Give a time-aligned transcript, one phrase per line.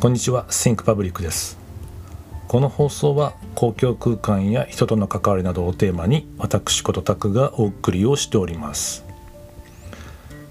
[0.00, 1.58] こんにちは Think Public です。
[2.46, 9.04] この放送は公共空間や人との関わりなどをテーマに私ことタクがお送りをしております。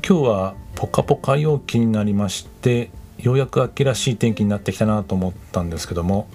[0.06, 6.28] 今日はポカポカ陽気になりましてようやく秋らしい天気になってきたなと思ったんですけども。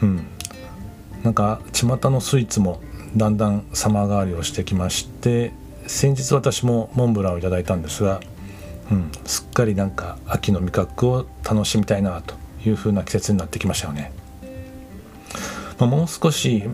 [0.00, 0.26] うん。
[1.22, 2.80] なんか巷のスイーツも
[3.14, 5.52] だんだん様変わりをしてきまして
[5.86, 8.22] 先日私もモンブランをいただいたんですが
[8.90, 12.34] うん、すっかりなんか秋の味覚を楽しみたいなと
[12.64, 14.12] いう風な季節になってきましたよね。
[15.78, 16.64] まあ、もう少し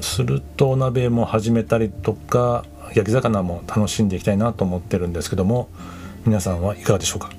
[0.00, 2.64] するとお鍋も始めたりとか
[2.94, 5.68] 焼き魚も楽しんでいきたいなと思ってるんですけども
[6.24, 7.30] 皆さんはいかがでしょうか？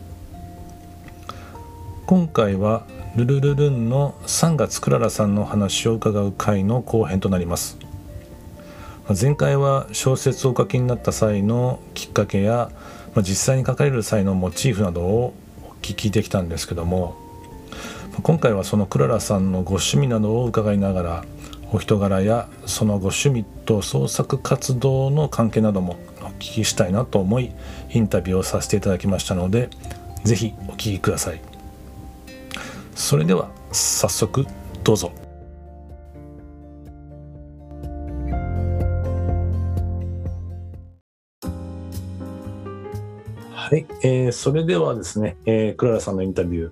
[2.06, 7.78] 今回はルルルルンの3月クララさんの話を伺う回の後編となります。
[9.20, 12.72] 前回は小説をお書きになった際のきっかけや
[13.14, 15.34] まあ、実際に書かれる際のモチーフなどを
[15.64, 17.16] お聞きできたんですけども
[18.24, 21.26] 今回はそのクララさんのご趣味などを伺いながら
[21.72, 27.52] お人柄やそのご趣味と創作活動の関係などもお聞きしたいなと思い
[27.90, 29.70] インタビューをさせていただきましたので
[30.24, 31.42] 是非お聞きください
[32.96, 34.46] それでは早速
[34.84, 35.21] どうぞ。
[43.72, 46.72] はい、えー、それではですね、えー、クララさんのインタビュ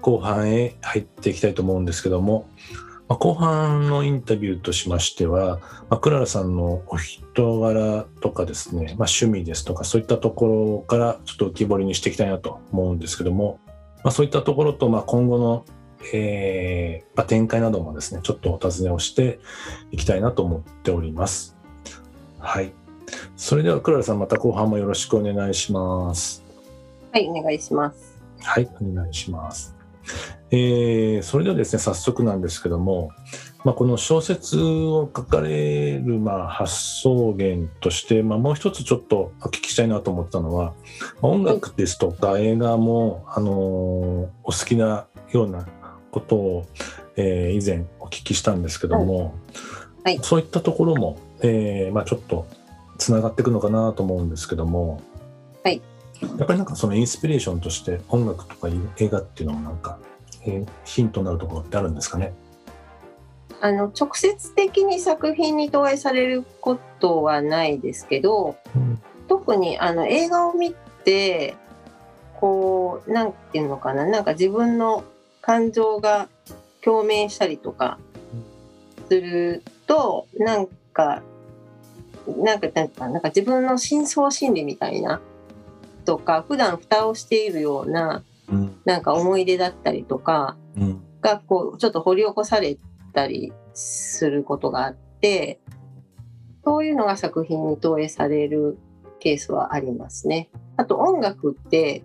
[0.00, 2.48] 後半へ入っていきたいと思うんですけども、
[3.08, 5.58] まあ、後半のインタビューとしましては、
[5.90, 13.58] まあ、クララさんのお人柄とかですね、まあ、趣味ですとかそういったところからちょっと浮き彫りにしていきたいなと思うんですけども、
[14.04, 15.64] まあ、そういったところとまあ今後の
[16.14, 19.40] えーまあ、展開などもですねちょっとお尋ねをして
[19.90, 21.56] いきたいなと思っております。
[22.38, 22.72] はい
[23.36, 26.42] それではクララさんまた後半もよろしくお願いします。
[27.12, 28.18] はい、お願いします。
[28.42, 29.76] はい、お願いします。
[30.50, 33.10] えー、それではですね早速なんですけども、
[33.64, 40.72] まあ、この小説を書かれるまあ発想源として、まあ、もう一つちょっとお聞きしたいなと思ったのは
[41.20, 45.66] 音楽ですとか映画も、あのー、お好きなような
[46.10, 46.66] ことを、
[47.16, 49.34] えー、以前お聞きしたんですけども、
[50.04, 52.46] はい、そういったところも、えーまあ、ちょっと
[52.98, 55.00] つながっていくのかなと思うんですけども、
[55.64, 55.82] はい、
[56.38, 58.68] やっぱりなんかそのインスピレーションとして音楽とか
[58.98, 59.98] 映画っていうのもなんか、
[60.44, 62.32] えー、ヒントになるところってあるんですかね？
[63.60, 70.74] あの直接的に作品に投影されることはないですけど、うん、特にあの映画を見
[71.04, 71.56] て
[72.38, 74.04] こうなんていうのかな？
[74.04, 75.04] なんか自分の
[75.40, 76.28] 感情が
[76.82, 77.98] 共鳴したりとか
[79.08, 81.22] するとなんか
[82.26, 85.20] なんかなんかなんか自分の深層心理みたいな
[86.04, 90.56] とか普段蓋をしているような、うん、なんか思い出だったりとか
[91.20, 92.78] がこうちょっと掘り起こされ
[93.12, 95.60] たりすることがあって
[96.64, 98.78] そういうのが作品に投影される
[99.20, 100.50] ケースはありますね。
[100.76, 102.02] あと音楽って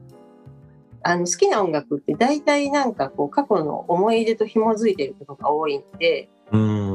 [1.04, 6.91] あの好きな音楽って大体なんかこう過去の思い出と紐づいてることが多いんで、うん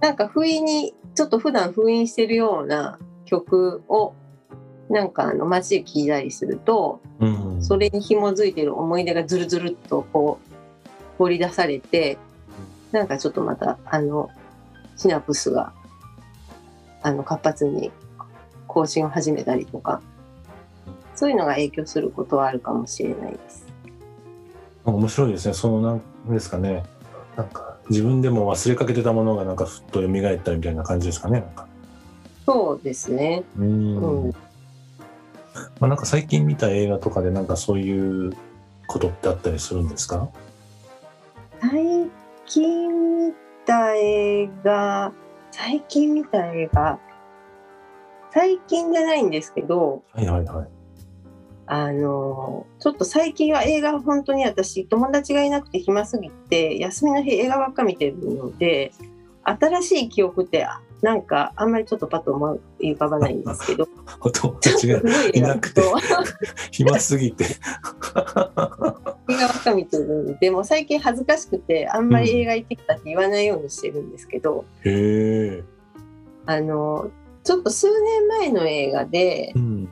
[0.00, 4.14] なんか不意にちょっと普段封印してるような曲を
[4.88, 10.50] なんかあの街で聴いたりすると、うん、それに紐づいてる思い出がずるずるっとこう
[11.18, 12.18] 掘り出されて
[12.90, 14.30] なんかちょっとまたあの
[14.96, 15.72] シナプスが
[17.02, 17.92] あの活発に
[18.66, 20.00] 更新を始めたりとか
[21.14, 23.66] そういうのが影響することはあるかもしれないです。
[24.84, 25.54] 面白いですね。
[25.54, 26.82] そのなんですかね。
[27.36, 31.44] なんか自分でも忘れかけてたものがなんかふっと蘇ったみたいな感じですかね。
[32.46, 33.42] そうですね。
[33.58, 34.30] うん。
[35.80, 38.32] まあ、なんか最近見た映画とかでなんかそういう
[38.86, 40.28] ことってあったりするんですか？
[41.60, 42.08] 最
[42.46, 43.34] 近見
[43.66, 45.12] た映画
[45.50, 46.98] 最近見た映画
[48.32, 50.68] 最近じゃないんですけど、はいはいはい、
[51.72, 58.90] あのちょっと最近は映画本当に私友達がいなくて暇すぎて休みの日映画ばっか見てるので
[59.44, 60.66] 新しい記憶って
[61.00, 63.88] なんかあんまりちょっとパッと思い浮かばないんですけど。
[64.20, 65.00] お友達が
[65.32, 65.80] いなくて
[66.72, 67.44] 暇すぎて。
[67.44, 75.64] 映画ばっか見てるんでも最近恥ずかしくてあんまり映画行ってきたって言わないようにしてるんですけど、うん、
[76.46, 77.12] あの
[77.44, 79.88] ちょっと数年前の映画で、うん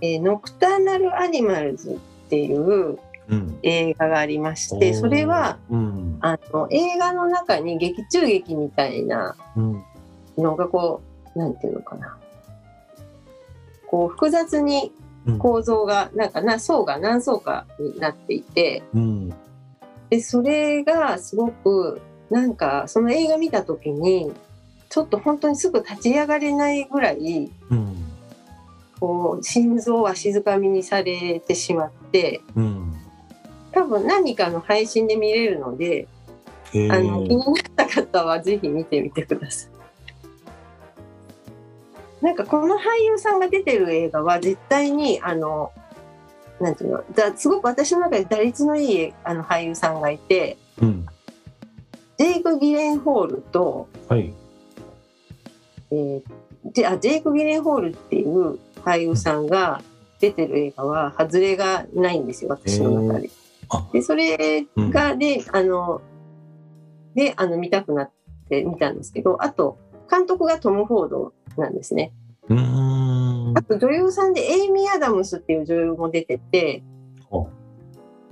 [0.00, 2.98] えー、ノクターナル・アニマルズっていう
[3.62, 9.36] 映画がありまして、うん、それは、うん、あの映画の中に劇中劇みたいな
[10.36, 11.02] のがこ
[11.34, 12.16] う、なんていうのかな。
[13.86, 14.92] こう複雑に
[15.38, 19.28] 構造が、なんかな層が何層かになっていて、うん、
[20.08, 22.00] でそれがすごく
[22.30, 24.32] なんかその映画見た時に
[24.88, 28.09] ちょっと本当にすぐ立ち上がれないぐらい、うん、
[29.00, 32.94] こう心臓は静かみにされてしまって、うん、
[33.72, 36.06] 多分何かの配信で見れるので、
[36.90, 39.70] あの気になった方はぜひ見てみてください。
[42.24, 45.72] なんかこの俳優さんが出てる映画は絶対にあの
[46.60, 51.06] なんていうのだすごく私の中で打率のいいあの俳優さんがいて、うん、
[52.18, 54.34] ジェイク・ギレンホールと、はい。
[55.90, 56.22] えー、
[56.72, 59.82] ジあジェイク・ギレンホールっていう俳優さんが
[60.20, 63.30] 出てる映画は外れがないんですよ私の中で。
[63.92, 66.02] でそれがで、うん、あの
[67.14, 68.10] であの見たくなっ
[68.48, 69.78] て見たんですけどあと
[70.10, 72.12] 監督がトム・フォードなんですね。
[72.48, 76.82] あと女優さんでエイミー・アダムスっていう女優も出てて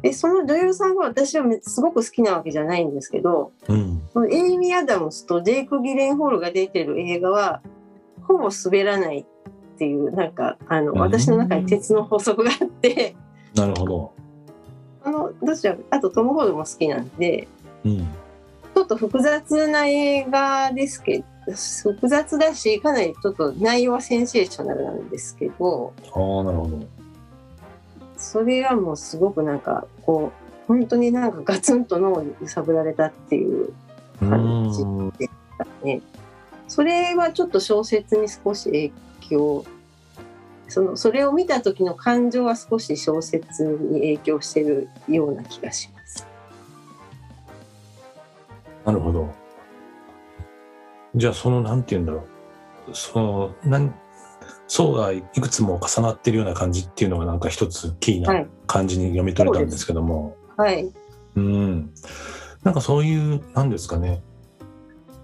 [0.02, 7.62] でその女優さんが私はすごく好きなわけじゃないんですけど、うん、エイミー・アダムスとジェイク・ギレンホールが出てる映画は
[8.22, 9.26] ほぼ滑らない
[9.78, 13.14] っていうなんかあの私の中に鉄の法則があって。
[13.54, 14.12] なるほど。
[15.04, 17.46] あのどちらあとトム・ホールも好きなんで、
[17.84, 21.24] うん、ちょっと複雑な映画ですけど
[21.92, 25.92] 複雑だしかなりちょっと内容はセンセーショナルなんですけど。
[26.06, 26.80] ああなるほど。
[28.16, 33.72] それはもうすごくなんかこう本当になんかガツンと脳に揺さぶられたっていう
[34.18, 36.02] 感じでしたね。
[36.66, 38.92] それはちょっと小説に少し影
[39.28, 39.64] 響
[40.68, 46.26] そのそれを見た時の感情は少し小説に影響してるような気がします。
[48.84, 49.32] なるほど。
[51.14, 52.24] じゃあそのなんて言うんだろ
[52.88, 52.94] う。
[52.94, 53.94] そのなん
[54.66, 60.90] 層がいくつも重なってるような感じっていうのがなんか一つキーな感じに読み取れたんですけども、はい、
[61.36, 61.90] うん、
[62.62, 64.22] なんかそういうなんですかね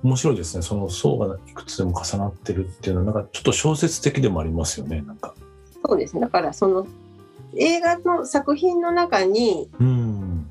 [0.04, 0.62] 面白いですね。
[0.62, 5.34] その層がいくつでも重なってるっていうのはなんかちょっと小説的でもありますよねなんか。
[5.86, 6.86] そうですだからその
[7.56, 10.46] 映画の作品の中に、うん、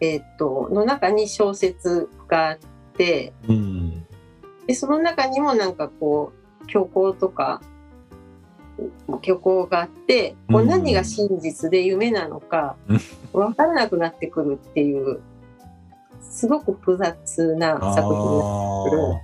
[0.00, 2.58] えっ、との中に小説があっ
[2.96, 4.06] て、うん、
[4.66, 6.32] でその中にもなんかこ
[6.62, 7.60] う虚構とか
[9.22, 12.76] 虚構があってこう何が真実で夢なのか
[13.32, 15.20] 分からなくなってくるっていう
[16.20, 19.20] すごく複雑な作品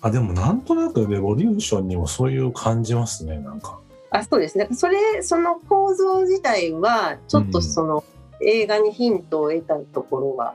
[0.00, 3.80] あでもなんとなくレボリューションにもそういう感じますねなんか。
[4.10, 4.56] あそうです。
[4.56, 8.04] ねそれその構造自体はちょっとその、
[8.40, 10.54] うん、映画にヒントを得たところは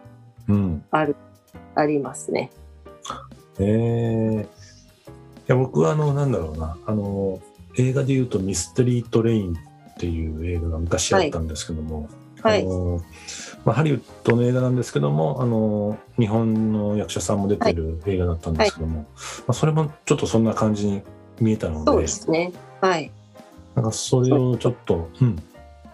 [0.92, 1.16] ある、
[1.54, 2.52] うん、ありますね。
[3.60, 4.44] へえー。
[4.44, 4.48] い
[5.48, 6.78] や僕はあのなんだろうな。
[6.86, 7.42] あの
[7.78, 9.54] 映画でいうと「ミステリー・トレイン」
[9.94, 12.08] っていう映画が昔あったんですけども、
[12.42, 13.02] はい、あの
[13.66, 19.12] まあ、ハリウッドの映画なんですけどもあの日本の役者さんも出てる映画だったんですけども、はい、ま
[19.50, 21.02] あ、それもちょっとそんな感じに
[21.40, 21.92] 見えたので。
[21.92, 22.52] そうですね。
[22.82, 23.12] はい。
[23.76, 25.26] なんかそれをちょっと、う。
[25.26, 25.42] ん、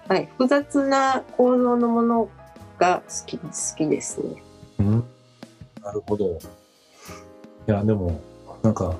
[0.07, 2.29] はい、複雑な構造のもの
[2.77, 4.43] が好き好きですね。
[4.79, 5.03] うん、
[5.83, 6.39] なるほど。
[7.67, 8.19] いやでも
[8.63, 8.95] なんか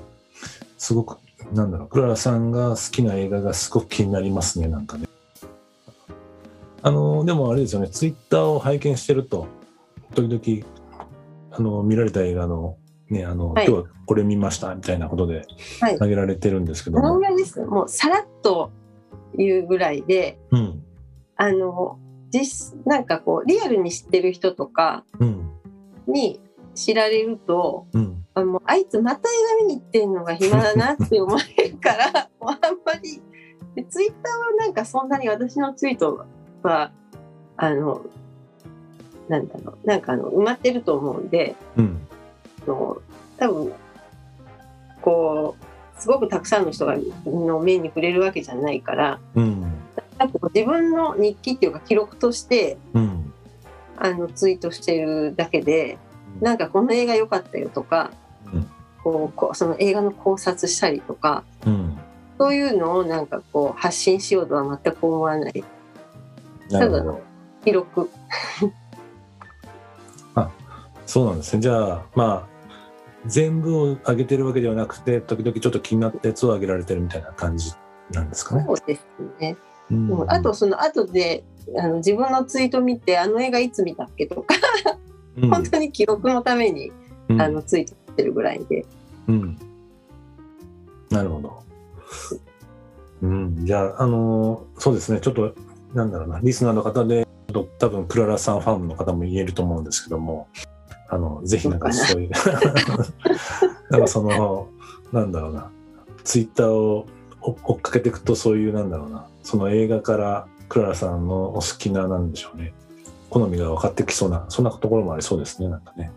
[0.78, 1.18] すごく
[1.52, 5.08] なんだろう、クララさんが好きな映画がすごく気になりますね、なんかね。
[6.82, 9.46] あの、でもあれですよね、ツイッターを拝見してると、
[10.14, 10.66] 時々、
[11.50, 12.76] あの、見られた映画の、
[13.08, 15.46] ね、あの、はい、今日はこれ見ましたみたいなことで
[15.80, 17.20] 挙げられてるんですけども。
[17.20, 17.60] はい、です。
[17.60, 18.70] もうさらっと
[19.36, 20.82] 言うぐらいで、うん、
[21.36, 21.98] あの、
[22.30, 25.04] 実、なんかこう、リアルに知ってる人とか
[26.06, 26.40] に
[26.74, 28.24] 知られると、うん。
[28.34, 33.20] あもうあいつまた映画見に行ってんのが暇だなって思えるからもうあんまり。
[33.74, 36.26] でツイッターはなんかそんなに私のツイート
[36.62, 36.90] は
[37.56, 38.02] あの
[39.28, 42.00] なんだろうなんかあの埋まってると思うんで、うん、
[42.66, 43.00] の
[43.38, 43.72] 多分
[45.02, 49.72] こうすごくたくさんの人がの目に触れるわけじゃないから、うん、
[50.54, 53.32] 自分の日記っていうか記録として、うん、
[53.96, 55.98] あのツイートしてるだけで、
[56.40, 58.10] なんかこの映画良かったよとか、
[59.02, 61.98] こうこうその映画の考察したりとか、うん、
[62.38, 65.64] そういうのをなんかこう発信しようとは全く思わない
[66.70, 67.20] ただの
[67.64, 68.08] 記録。
[70.34, 70.50] あ
[71.06, 71.62] そうなんですね。
[71.62, 72.48] じゃあまあ
[73.26, 77.72] 全部を上げてるわけではなくて時々ちょっと気になったやつを上げられてるみたいな感じ
[78.12, 78.64] なんですかね。
[78.66, 79.06] そうです
[79.40, 79.56] ね、
[79.90, 81.44] うん、あとその後で
[81.76, 84.54] あの自分のツイート見てあの映画いつ見たっけとか
[85.40, 86.92] 本当に記録のために、
[87.28, 88.84] うん、あのツイートってるぐらいで。
[89.28, 89.58] うん。
[91.10, 91.62] なるほど。
[93.22, 95.54] うん、じゃあ、あのー、そうですね、ちょっと、
[95.94, 97.26] なんだろうな、リスナーの方で、
[97.78, 100.48] 多分クララさんファンの方も言えると思うんですけども
[101.08, 102.30] あのぜひなんかそういう
[103.90, 104.68] なんかその
[105.12, 105.70] なんだろうな
[106.22, 107.06] ツイッターを
[107.40, 112.72] 追っかけていくとそういうなんだろうなその映画からクララさんのお好きななんでしょうね
[113.30, 116.12] 好みが分かってきそうなそんなところもありそうですねなんかね。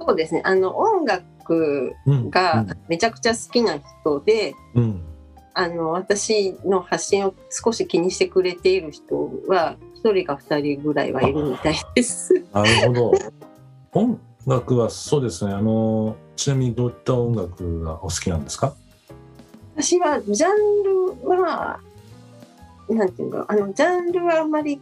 [0.00, 0.40] そうですね。
[0.44, 5.02] あの音楽がめちゃくちゃ好きな人で、うん、
[5.54, 12.44] あの私の発信を少し気にしてくれている人は1人か2人ぐらいはいるみたいです。
[12.52, 13.12] なるほど。
[13.92, 15.52] 音楽はそうですね。
[15.52, 18.74] あのちなみにどういった音楽がお好きなんですか？
[19.76, 20.82] 私はジャン
[21.22, 21.80] ルは
[22.88, 24.80] なんていうかあのジャンルはあんまり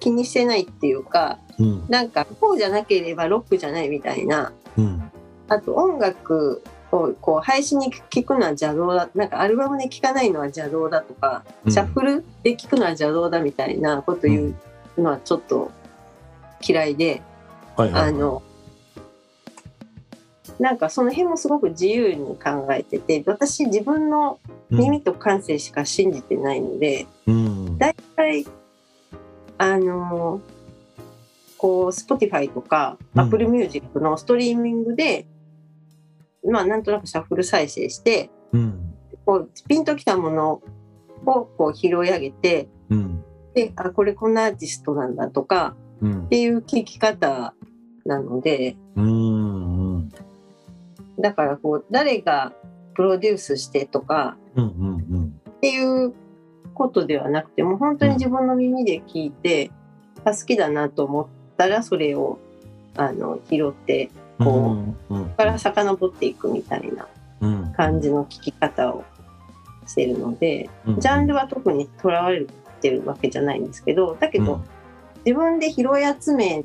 [0.00, 5.10] 気にしてないっていうか、うん、なんかこうじゃなければロックじゃないみたいな、うん、
[5.48, 9.08] あと音楽をこう配信に聞くのは邪道だ。
[9.14, 14.54] なんかアルバムで聴かないのは邪道だとか、うん、シャッフルで聴くのは邪道だみたいなこと言
[14.96, 15.70] うのはちょっと
[16.66, 17.22] 嫌いで、
[17.76, 18.42] はいはい、あの
[20.58, 24.40] なんかその辺もすごく自由に考えてて私自分の
[24.70, 28.46] 耳と感性しか信じてないので、うん、だいたい
[29.56, 30.40] あの
[31.56, 35.37] こう Spotify とか Apple Music のストリーミングで、うん、
[36.50, 40.62] まあなんとなくシャッフル再生して、うん、こうピンときたもの
[41.26, 43.24] をこう拾い上げて、うん、
[43.54, 47.54] であこれこんなアーティストなんだとか、っていう聞き方
[48.04, 48.76] なので、
[51.18, 52.52] だからこう誰が
[52.94, 56.14] プロデュースしてとか、っていう
[56.74, 59.70] ことではなくても本当に自分の耳で聞いて、
[60.24, 61.26] あ好きだなと思っ
[61.56, 62.38] たらそれを
[62.96, 64.76] あの拾ってこ
[65.10, 67.08] う、うんうん、から遡っていくみたいな
[67.76, 69.04] 感じの聞き方を
[69.86, 72.46] してるので、ジャンルは特にとらわれ
[72.80, 74.60] てるわけじゃないんですけどだけど、
[75.24, 75.86] 自分で拾い
[76.20, 76.64] 集め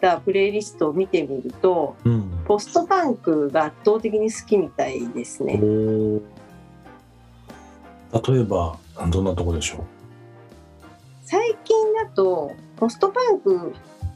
[0.00, 5.60] たプレイリストを見てみると、うん、ポストパンクが圧倒的に好きみたいですね。
[5.60, 5.60] 例
[8.40, 8.76] えば
[9.10, 9.80] どんなとこでしょう？
[11.24, 13.72] 最近だとポストパンク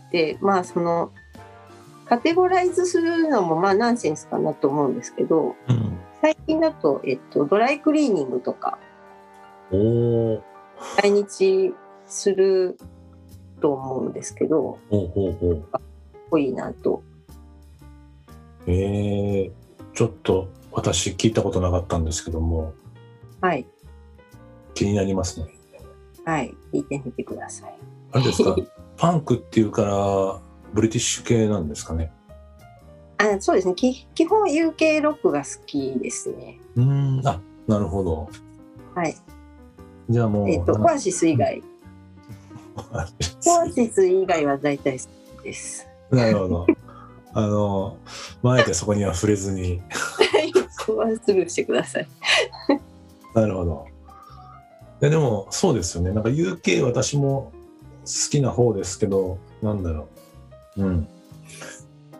[0.08, 1.12] ってまあその
[2.08, 8.78] カテゴライズするのもまあナンセンスかなと思うんですけど、うん、最近だと、えっと、ドライクリーニングとか
[9.70, 11.74] 来日
[12.06, 12.78] する
[13.60, 15.62] と思うんですけどほうほうほう。
[15.72, 17.02] かっこいいなと。
[18.68, 19.50] えー、
[19.94, 22.72] ちょっと私聞いたことなかったんですけども。
[23.40, 23.66] はい。
[24.74, 25.48] 気になりますね。
[26.24, 26.54] はい。
[26.72, 27.74] 聞いてみてください。
[28.12, 28.56] あれですか？
[28.96, 30.40] パンクっていうから
[30.72, 32.12] ブリティッシュ系なんですかね。
[33.18, 33.74] あそうですね。
[33.74, 36.58] き基本 UK ロックが好きですね。
[36.76, 37.22] うん。
[37.24, 38.28] あなるほど。
[38.94, 39.16] はい。
[40.08, 41.62] じゃあもうえっ、ー、とオアシス以外、
[43.46, 45.04] オアシス以外は大体好
[45.40, 45.86] きです。
[46.10, 46.66] なるほど。
[47.32, 47.98] あの
[48.44, 49.82] あえてそこには触れずに。
[50.78, 52.08] そこはスルーしてください。
[53.34, 53.86] なるほど。
[55.00, 56.12] ででもそうですよね。
[56.12, 57.52] なんか UK 私も
[58.04, 60.15] 好きな方ですけどなんだろう
[60.76, 61.08] うん。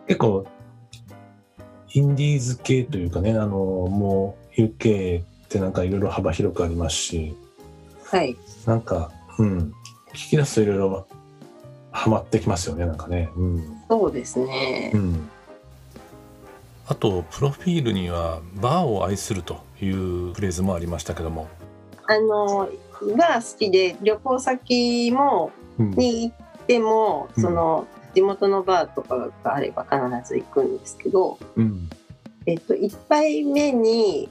[0.07, 0.47] 結構
[1.93, 7.35] インディーズ系というかねあのもう UK ってなんかいろいろ幅広くありますし。
[8.05, 8.37] はい。
[8.65, 9.73] なんかうん。
[10.13, 11.07] 聞き出すといろいろ
[11.91, 15.29] はまってきますよねなんかね、うん、そうですね、うん、
[16.87, 21.47] あとプロフィールには「バーを愛する」というフレーズもありましたけども。
[22.09, 22.69] あの
[23.17, 27.85] バー好きで旅行先も、に行っても、その
[28.17, 31.87] 地元のバーとかがあれば必ず行くんですけど、うん、
[32.47, 34.27] えっと1杯目に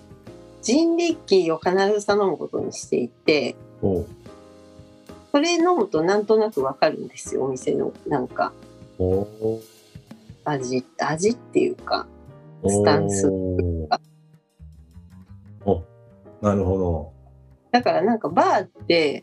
[0.60, 3.54] ジンリッキーを必ず頼むことにしていて
[5.30, 8.52] それ飲むとなんとなくわかるんですよお店のなんか。
[10.44, 12.08] 味味っていうか
[12.66, 13.30] スタンス
[15.64, 15.84] お
[16.42, 17.12] なるほど。
[17.70, 19.22] だからなんかバーって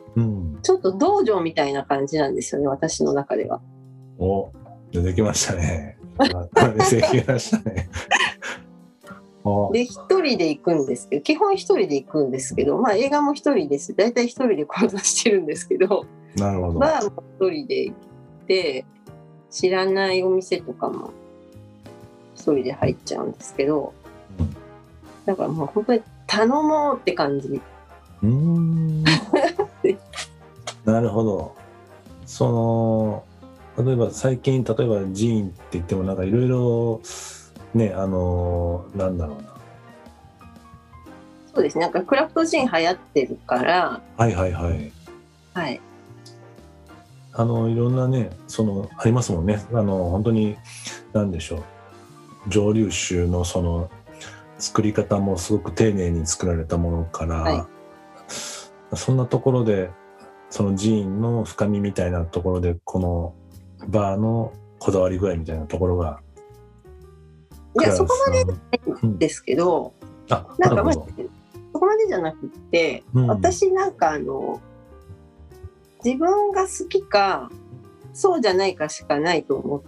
[0.61, 3.59] ちょっと道場みたいな感じなんですよね、私の中では。
[4.17, 4.51] お
[4.91, 5.97] 出てきましたね。
[6.19, 7.89] 出てきましたね。
[9.73, 13.93] で一人で行くんですけど基本一人で行くんですけどまあ映画も一人です。
[13.95, 16.05] 大体一人で行動してるんですけど。
[16.37, 16.79] なるほど。
[16.79, 17.95] バーも一人で行っ
[18.47, 18.85] て
[19.51, 21.11] 知らないお店とかも
[22.35, 23.93] 一人で入っちゃうんですけど、
[24.39, 24.55] うん、
[25.25, 27.61] だからもう本当に頼もうって感じ。
[28.23, 29.03] うん。
[30.85, 31.55] なるほど。
[32.25, 33.23] その
[33.77, 37.01] 例えば最近例えばジーンって言ってもなんかいろいろ
[37.73, 39.53] ねあのなんだろうな。
[41.53, 41.85] そうですね。
[41.85, 44.01] なんかクラフトジン流行ってるから。
[44.17, 44.91] はいはいはい。
[45.53, 45.81] はい。
[47.31, 49.63] あのいろんなねそのありますもんね。
[49.71, 50.55] あの本当に
[51.13, 51.63] 何でしょう。
[52.49, 53.89] 蒸留酒のその
[54.59, 58.95] 作り方もすごく丁寧に作られたものから、はい。
[58.95, 59.89] そんなところで
[60.49, 63.33] その寺院の深みみたいなところでこの
[63.87, 66.19] バーのこだわり具合みたいなところが
[67.79, 68.45] いやそこまで
[69.01, 69.17] うん。
[69.17, 69.93] ですけど、
[70.29, 70.99] あなんかまあそ
[71.73, 73.27] こまでじゃなくって、うん。
[73.27, 74.61] 私なんかあの
[76.03, 77.49] 自分が好きか
[78.13, 79.81] そうじゃないかしかないと思っ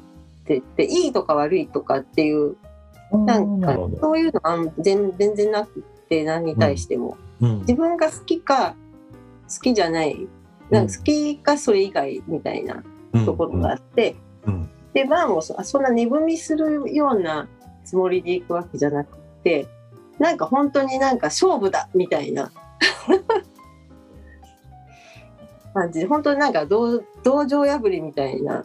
[0.45, 2.55] てていいとか悪いとかっていう
[3.11, 7.59] なんかそういうのは全全然なくって何に対しても、うん。
[7.61, 8.75] 自分が好きか
[9.47, 10.27] 好きじゃない
[10.71, 12.83] なんか好きかそれ以外みたいな
[13.23, 17.49] ところがあって、うんでバーもそそんな値踏みするような
[17.83, 19.67] つもりでいくわけじゃなくて
[20.19, 22.49] なんか本当になんか勝負だみたいな
[25.73, 28.63] 感じで本当になんか道道場破りみたいな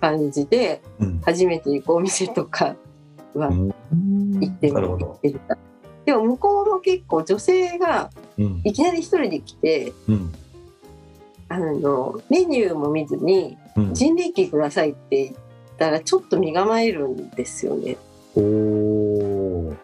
[0.00, 2.76] 感じでうん初めて行くお店とか
[3.34, 3.68] はうん。
[4.40, 4.76] 行ってみ
[5.20, 5.58] てみた。
[6.04, 8.60] でも向こうも結構女性がうん。
[8.64, 10.32] いきなり一人で来てうん。
[11.48, 15.36] あのメニューも見ずにうん人力くださいって言っ
[15.78, 17.96] たらちょっと身構えるんですよね。
[18.34, 19.74] おお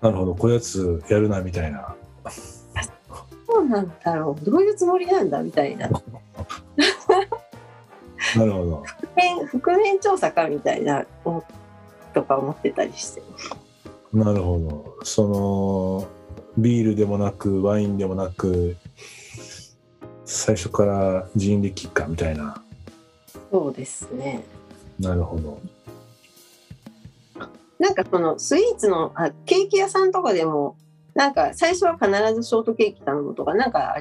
[0.00, 0.34] なるほど。
[0.34, 1.94] こやつやるなみたいな。
[3.46, 4.44] そうなんだろう。
[4.44, 5.88] どういうつもりなんだみたいな。
[5.88, 6.02] な
[8.44, 8.82] るほど。
[8.84, 11.42] 覆面覆面調査かみたいなお
[12.12, 13.22] とか思ってたりして。
[14.12, 14.96] なるほど。
[15.04, 16.08] その
[16.58, 18.76] ビールでもなくワインでもなく
[20.24, 22.62] 最初から人力かみたいな
[23.50, 24.44] そうですね。
[24.98, 25.60] なるほど。
[27.78, 30.76] なんかそのスイーツのあケーキ屋さんとかでも
[31.14, 33.98] なんか最初は必ずショートケーキ頼むとかなんか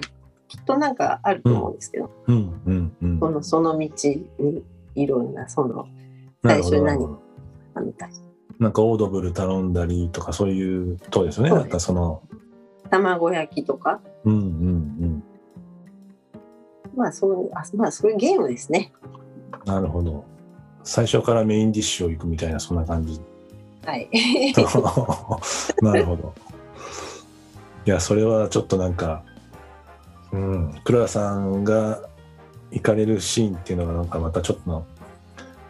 [0.48, 3.20] きっとなんかあると思うんですけど、うんうんうん。
[3.20, 3.90] そのその道
[4.40, 4.64] に
[4.96, 5.88] いろんなその
[6.44, 7.22] 最初何なるほど
[7.76, 8.12] あみたい
[8.60, 11.50] なんかオードブル頼んだりとかそういうとこですよね。
[11.50, 12.24] なんかその
[12.90, 14.00] 卵焼きとか。
[14.24, 15.24] うんうん
[16.96, 18.94] まあそうあまあそういうゲームですね。
[19.20, 19.25] うん
[19.66, 20.24] なるほど
[20.84, 23.20] 最初からメインディッシュを行くみたいなそんな感じ
[23.86, 24.10] はい
[25.82, 26.34] なるほど。
[27.86, 29.24] いや、それはちょっとなんか、
[30.32, 32.02] うん、黒田さんが
[32.72, 34.86] 行かれるシーンっていうのがなんかまたちょっとの、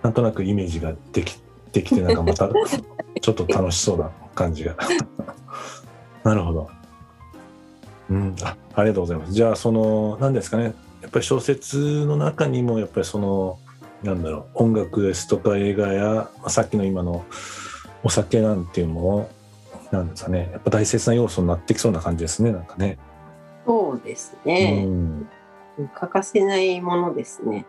[0.02, 1.38] なんとなくイメージができ
[1.74, 2.50] できて、なんかまた
[3.22, 4.78] ちょっと楽しそうな感じが。
[6.24, 6.70] なるほど。
[8.10, 9.34] うん、あありがとうございます。
[9.34, 13.60] じゃあ、その、何ですかね、やっぱり小説の中にも、やっぱりその、
[14.06, 17.26] なんだろう、音楽ですとか映画や、まあさっきの今の
[18.04, 19.30] お酒なんていうのも、
[19.92, 23.00] なんですかね、やっぱ大切な要素になってきそうな感じですね、なんかね。
[23.66, 25.28] そうですうね、ん、
[25.96, 27.66] 欠かせないものですね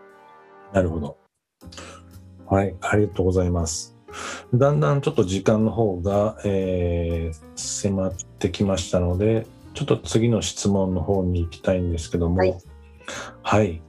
[0.71, 1.17] なるほど。
[2.45, 3.97] はい、ありがとうございます。
[4.53, 12.55] だんだんちょっと時間の方が、えー迫ってきましたので、ちょっと次の質問の方に行きたいんですけども、はい。
[13.41, 13.81] はい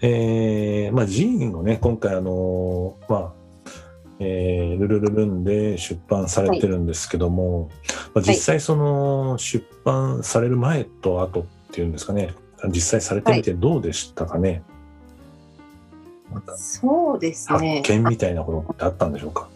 [0.00, 3.32] えーまあ、ジーンをね、今回あのーまあ、
[4.20, 7.70] えールルルルンで出版されてるんですけども、
[8.14, 12.34] まあ、実際その出版される前と後っていうんですかね、
[12.68, 14.62] 実際されてみてどうでしたかね、
[16.32, 19.48] なんかそうです発ね見みたいなことってあったんでしょうか、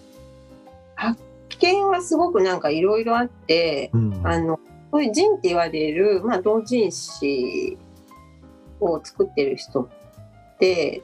[1.49, 4.21] 危険はすごくなんかいろいろあってうん。
[4.27, 4.59] あの
[4.91, 7.79] そういう人って言われる、まあ、同人誌
[8.79, 9.89] を作ってる人っ
[10.63, 11.03] て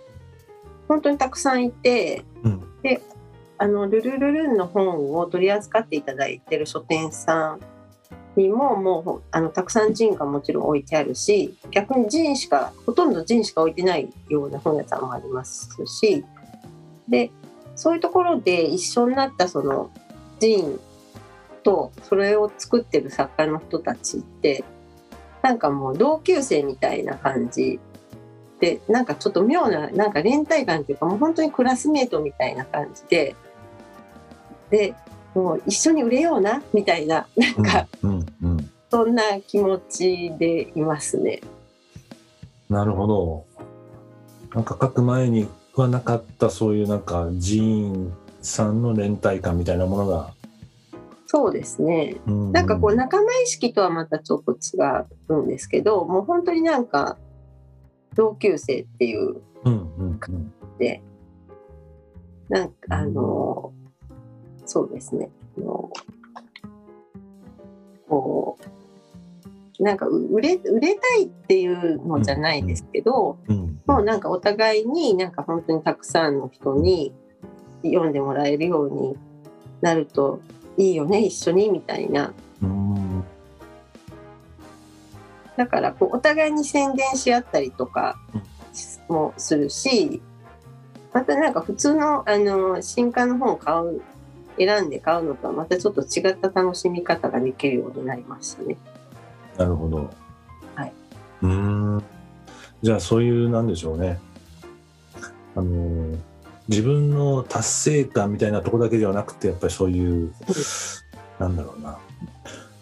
[0.86, 2.68] 本当にたくさんいてうん。
[3.60, 7.58] あのルルルルンの本を取り扱っていただいてる書店さ
[8.36, 16.24] んにももうほあのたくさんジンがもちろん置いてあるし逆にジンしかほとんどジンしか置いてないような本屋さんもありますし
[17.08, 17.32] で
[17.74, 19.90] そういうところで一緒になったその
[20.38, 20.78] ジン
[21.64, 24.64] とそれを作ってる作家の人たちって
[25.42, 27.80] なんかもう同級生みたいな感じ
[28.60, 33.36] でなんかちょっと妙ななんか連帯感っていうかもう本当にクラスメートみたいな感じで
[34.70, 34.94] で
[35.34, 41.40] もう一緒に売れようなみたいななんかうんうんそんな気持ちでいますね。
[42.70, 43.44] なるほど。
[44.54, 50.32] なんか書く前にはなかったそういうなんかジーンさんの連帯感みたいなものが、
[51.26, 54.80] そうですねうんなんかこう仲間意識とはまたちょっと違
[55.28, 57.18] うんですけどもう本当になんか
[58.18, 59.40] 同級生っていう。
[59.64, 60.52] うんうんうん。
[60.78, 61.00] で
[62.48, 63.72] なんかあの
[64.66, 65.30] そうですね。
[65.56, 65.90] あの
[68.08, 68.58] こ
[69.78, 73.80] うなんか売れ売れたいっていうのじゃないですけど、うんうん。
[73.86, 77.14] もうなんかお互いになんか本当にたくさんの人に
[77.84, 79.16] 読んでもらえるように
[79.80, 80.40] なると
[80.76, 82.34] いいよね一緒にみたいな。
[82.62, 83.07] うん
[85.58, 88.16] だからこうお互いに宣伝し合ったりとか
[89.08, 90.22] もするし
[91.12, 94.00] またなんか普通のあの新刊の本を買う
[94.56, 98.76] 選んで買うのとはまたちょっと違った楽しみ方ができるようになりましたね。
[99.56, 100.10] なるほど。
[100.76, 100.92] はい。
[101.42, 102.04] うーん。
[102.80, 104.20] じゃあそういうなんでしょうね。
[105.56, 106.16] あの
[106.68, 110.32] 自分の達成感みたいなとこだけではなくてやっぱりそういう
[111.40, 111.98] なんだろうな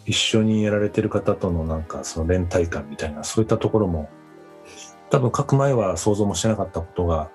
[0.07, 4.09] 一緒にやられてる方とのなんかその連帯感みたいなそういったところも
[5.11, 7.31] 多分書く前は想像もしてなかったことが、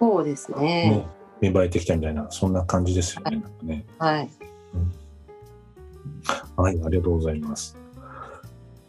[0.00, 1.06] そうですねね。
[1.40, 3.36] 芽生えてきたみたいなそんな感じですよね。
[3.36, 4.30] なんかねはい。
[6.56, 7.76] はい、ありがとうございます。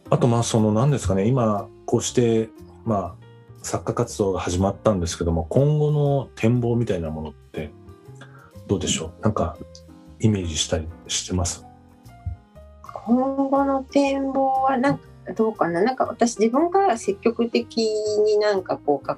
[0.08, 2.48] あと、まあ、その、何ですかね、今、こうして、
[2.84, 3.14] まあ、
[3.60, 7.72] 作家活動が始まったんですけども、今後の展望みたいなものって、
[8.68, 9.22] どうでしょう？
[9.22, 9.58] なんか、
[10.20, 11.65] イメージしたりしてます？
[13.06, 15.04] 今後の展望はなんか
[15.36, 15.82] どうかな？
[15.82, 19.16] なんか私自分から積極的になんかこう書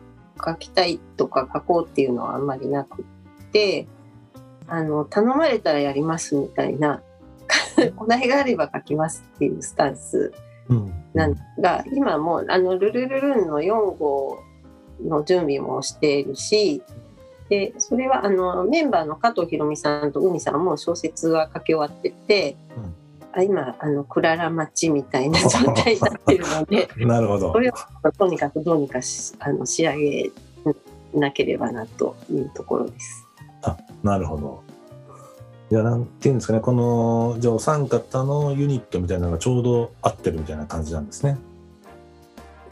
[0.53, 3.05] 書きたいとか書こうっていうのはあんまりなくっ
[3.51, 3.89] て
[4.67, 7.03] あの頼まれたらやりますみたいな
[7.97, 10.33] お題があれば書きますっていうスタンス
[10.69, 10.93] うん。
[11.15, 14.39] なんが今もうあのルルルルンの4号
[15.03, 16.83] の準備もしているし
[17.49, 22.85] でそれはあのメンバーの加藤ひろみさんと海さんも小説は書き終わってて、うん。
[22.85, 22.89] あ
[23.43, 27.59] 今あのクララ待ちみたいな状態になってるので なるほどこ。
[27.59, 27.73] れを
[28.17, 30.31] とにかくどうにかしあの仕上げ
[31.15, 33.25] なければなというところです。
[34.03, 34.63] なるほど。
[35.71, 41.37] いや、なんていうんですかね、この、じゃあ、お三方のユニットみたいなのがちょうど合ってるみたいな感じなんですね。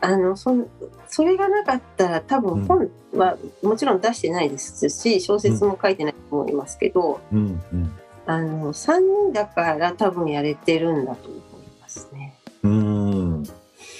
[0.00, 0.66] あのそん
[1.08, 7.90] それがなかったら多分本はもちろん出してないですし小説も書いてないと思いますけど、うん、うん。
[8.26, 11.40] あの3人だから多分やれてるんだと思い
[11.80, 12.34] ますね。
[12.62, 13.46] うーん。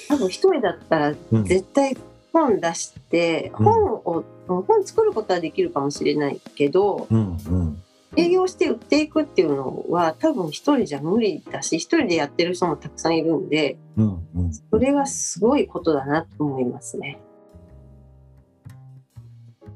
[0.09, 1.97] 多分一人だったらうん絶対
[2.33, 7.83] 本出して、うん本を本作ることはできるかもしれないけどうん、うん。
[8.17, 14.53] 営業して売っていくっていうのは多分一人じゃ無理だし一人でやってる人もたくさんいるんでうん、うん。
[14.53, 17.19] それはすごいことだなと思いますね。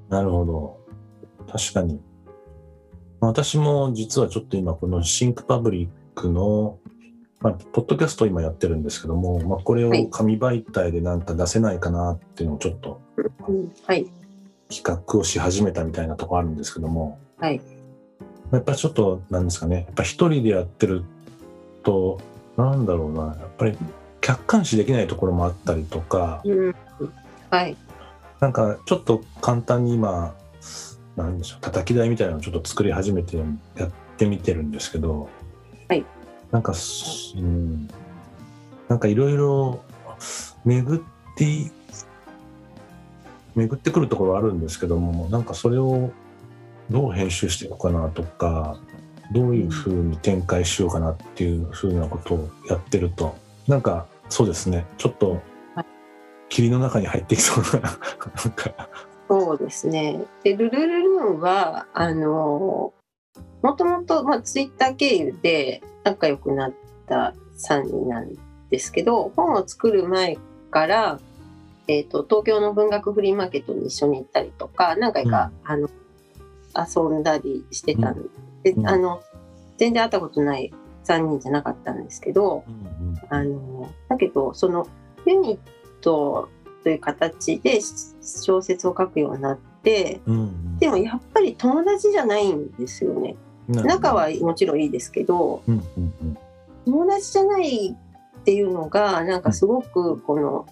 [0.09, 0.81] なるほど。
[1.53, 2.01] 確かに。
[3.21, 6.79] 私も実はちょっと今このシンクパブリックの、
[7.41, 10.09] まあ、ポッドキャストを今やってるんですけども、まあ、これをはい。
[10.11, 13.01] 紙媒体でなんか出せないかなっていうのをちょっと
[13.49, 14.11] うん、はい。
[14.71, 17.61] 企画をし始めたみたいなところあるんですけども、はい。
[18.53, 21.05] やっぱりちょっとなんですかね、やっぱ一人でやってる
[21.83, 22.21] と、
[22.57, 23.77] なんだろうな、やっぱり
[24.21, 26.75] 客観視できないところもあったりとか、うん。
[27.51, 27.77] はい。
[28.39, 30.35] なんかちょっと簡単に今、
[31.17, 35.29] なんでしょう、叩き台みたいなのをちょっと作り始めてやってみてるんですけど、
[35.89, 36.05] はい。
[36.51, 37.89] なんかす、うん、
[38.89, 39.83] なんかいろいろ
[40.65, 41.03] 巡っ
[41.37, 41.71] てい、
[43.55, 46.11] 巡ってくるところはあるんですけども、なんかそれを
[46.91, 48.79] どう編集していこうかなとか、
[49.33, 53.37] どういうふうに展開しようかなっていうふうなことをやってると、
[53.69, 55.41] なんかそうですね、ちょっと
[55.75, 55.87] はい
[56.49, 57.93] 霧の中に入ってきそうな、 なん
[58.55, 58.89] か、
[59.31, 60.25] そうですね。
[60.43, 62.93] で、ルルルルーンは、あの、
[63.63, 66.73] もともと、まあ、ツイッター経由で仲良くなっ
[67.07, 68.37] た3人なん
[68.71, 70.37] ですけど、本を作る前
[70.73, 71.21] から、
[71.87, 75.89] えっ、と、東京の文学フリーマーケットに一緒に行ったりとか、何回か、あの、
[76.75, 78.29] 遊んだりしてたん
[78.65, 78.89] で、うん。
[78.89, 79.23] あの、
[79.77, 80.73] 全然会ったことない
[81.05, 83.19] 3人じゃなかったんですけど、うん。
[83.29, 84.89] あのだけどその
[85.25, 85.59] ユニッ
[86.01, 86.49] ト
[86.83, 87.81] という形で
[88.23, 90.79] 小説を書くようになってうんうん。
[90.79, 93.37] でもやっぱり友達じゃないんですよね。
[93.69, 96.39] 仲はもちろんいいですけどうんうんうん。
[96.85, 97.97] 友達じゃない
[98.41, 100.67] っていうのがなんかすごくこの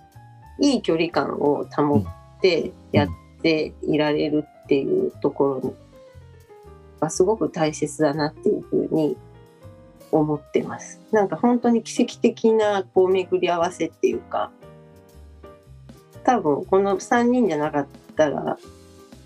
[0.60, 3.08] いい距離感を保ってやっ
[3.42, 5.74] ていられるっていうところ
[7.00, 9.16] がすごく大切だなっていうふうに
[10.10, 11.00] 思ってます。
[11.12, 14.50] なんか本当に奇跡的なこう巡り合わせっていうか
[16.28, 18.58] 多分この3人じゃなかったら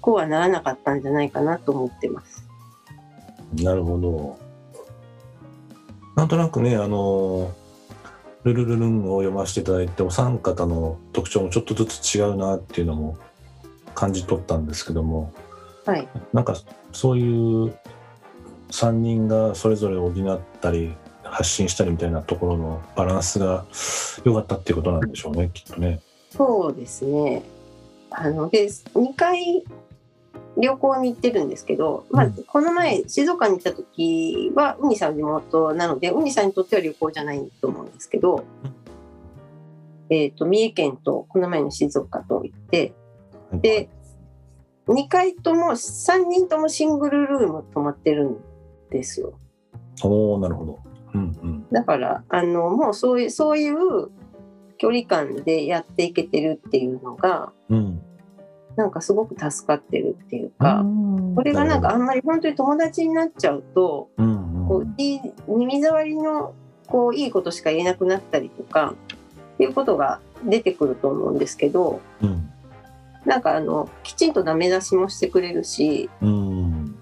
[0.01, 2.47] こうはならなかったんじゃないかなと思ってます。
[3.61, 4.39] なるほど。
[6.15, 7.53] なんとなくね、あの、
[8.45, 13.19] ルルルルンを読ませていただいて、お三方の特徴もちょっとずつ違うなっていうのも
[13.97, 15.33] 感じ取ったんですけども、
[15.85, 16.55] はい、なんか
[16.93, 17.77] そういう
[18.71, 23.65] 3人がそれぞれ補ったり、発信したりみたいなところのバランスが
[24.23, 26.01] 良かったっていうことなんでしょうねきっとね。
[26.37, 27.43] そうですね。
[28.11, 29.65] あので2回
[30.57, 38.45] 旅行に行ってるんですけど、まあ、この前静岡に行った時はウニさん地元なのでウニさんにとっては旅行じゃないと思うんですけど、
[40.11, 42.93] えーと、三重県とこの前の静岡と行って
[43.53, 43.89] で
[44.89, 48.37] 2回とも3人ともシングルルーム泊まってるん
[48.91, 49.39] ですよ。
[50.03, 50.79] おなるほど、
[51.15, 54.11] うんうん、だからあのもうそういうそういう
[54.83, 58.03] 距離感でやっていけてるっていうのが、うん、
[58.75, 60.85] なんかすごく助かってるっていうか、
[61.37, 66.53] これがなんかあんまり本当に友達になっちゃうと、うんうん、こういい耳障りの
[66.89, 68.95] こういいことしか言えなくなったりとか
[69.55, 72.51] っていうことが出てくると思うんですけど、うん、
[73.25, 76.97] なんかあのきちんとダメ出しもしてくれるし、うん、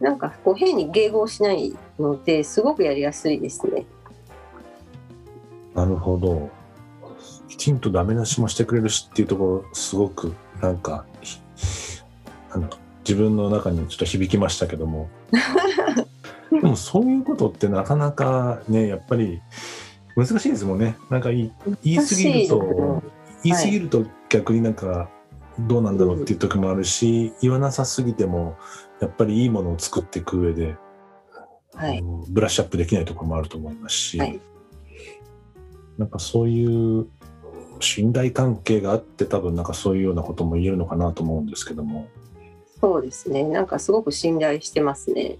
[0.00, 3.86] なんかこう変に迎合しないのですごくやりやすいですね。
[5.72, 6.61] なるほど。
[7.52, 11.04] きちんとダメ出しもしてくれるしっていうところすごくなんか
[12.50, 12.70] あの
[13.06, 15.10] 自分の中にちょっと響きましたけども。
[16.50, 19.40] でもそういうことってなかなかねやっぱり
[20.16, 20.96] 難しいですもんね。
[21.10, 23.02] なんか言い過ぎると
[23.42, 25.10] 言い過ぎると逆になんか
[25.58, 28.56] どうなんだろうっていう時もあるし、言わなさすぎても
[29.00, 30.76] やっぱりいいものを作っていく上で、
[31.74, 34.40] はい、ブラッシュアップできないところもあると思いますし、はい、
[35.98, 37.06] なんかそういう
[37.82, 42.08] 信頼関係があって多分なんかそういうようなことも言えるのかなと思うんですけども。
[42.80, 43.44] そうですね。
[43.44, 45.38] なんかすごく信頼してますね。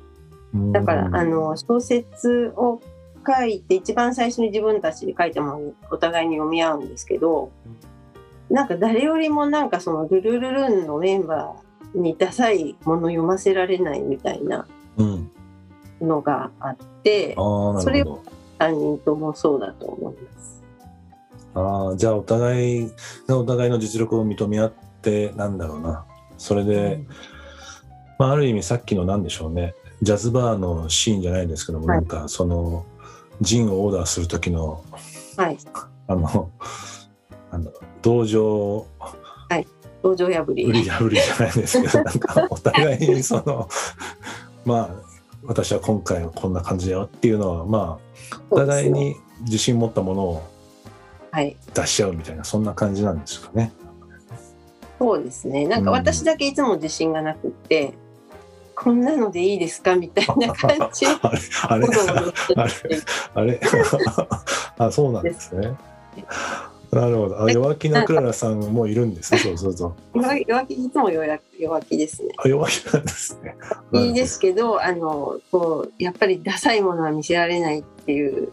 [0.73, 2.81] だからあの小説を
[3.27, 7.51] 書いて一番最初に自分たちで書いたものにお互いに読み合うんですけど
[8.51, 14.67] なんか誰よりもなんかそのルルルルンのメンバーにダサいもの読ませられないみたいな
[16.01, 18.23] のがあって、うん、それを
[18.59, 20.62] 3人ともそうだと思います。
[21.55, 22.91] ああじゃあお互い
[23.29, 26.05] お互いの実力を認め合ってなんだろうな。
[26.39, 27.07] それで、うん、
[28.19, 29.75] まあ、ある意味さっきの何でしょうね。
[30.03, 32.85] ジャズバーのシーンじゃないですけども、はい、なんかその
[33.41, 34.85] ジンをオーダーする時の、
[35.37, 35.59] はい、
[36.09, 36.51] あの
[37.51, 38.87] あの道場
[39.49, 39.67] はい。
[40.03, 40.67] 道場破り。
[40.67, 43.69] 破り破りじゃないですけど なんかお互いにその
[44.65, 45.13] まあ
[45.45, 47.99] 私は今回はこんな感じだよっていうのはま
[48.31, 50.52] あお互いに自信持ったものを
[51.75, 53.73] 出し合うみたいな、そんな感じなんですかね。
[55.03, 57.95] そうですねなんか私だけいつも自信がなくって、うん、
[58.77, 61.07] こんなのでいいですかみたいな感じ
[61.67, 61.89] あれ
[62.49, 62.69] あれ
[63.35, 63.61] あれ
[64.79, 65.75] あ そうなんですね。
[66.93, 67.43] なるほど。
[67.43, 69.41] あ弱気なクララさんもいるんですね。
[69.41, 70.21] そうそうそう。
[70.47, 72.29] 弱気いつも弱弱気ですね。
[72.37, 73.57] あ弱気なんですね。
[73.93, 78.53] いいですけど、あのこうやっぱりダサいものは見せられないっていう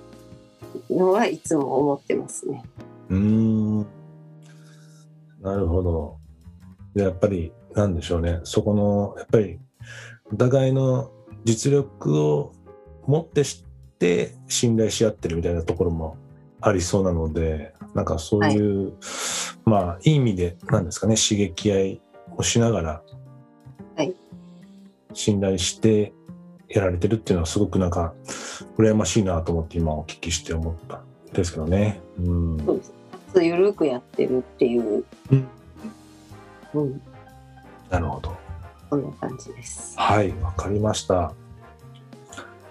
[0.90, 2.64] のはいつも思ってますね。
[3.10, 3.80] うん
[5.42, 6.18] なるほど。
[6.96, 9.60] やっぱりなんでしょうねそこのやっぱり
[10.32, 11.12] お互いの
[11.44, 12.54] 実力を
[13.08, 16.18] 持って知って信頼し合ってるみたいなところも
[16.62, 18.94] ありそうなのでなんかそういう、はい、
[19.66, 22.02] まあいい意味でなんですかね刺激合い
[22.38, 23.02] をしながら、
[23.96, 24.14] はい、
[25.14, 26.14] 信頼して
[26.70, 28.14] やられてるっていうのはすごくなんか
[28.78, 32.00] 羨ましいなと思って今お聞きして思ったんですけどね。
[32.20, 32.94] うん、そうです。
[33.44, 35.48] ゆるくやってるっていう、うん、
[36.74, 37.02] うん、
[37.90, 38.36] なるほど。
[38.90, 39.96] こんな感じです。
[39.98, 41.34] はいわかりました。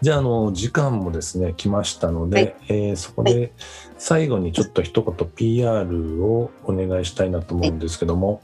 [0.00, 3.52] じゃああの時間もですね来ましたので、はい、えー、そこで
[3.98, 8.40] 最後にちょっと一言 PR をお願いしたいなと思うんですけども。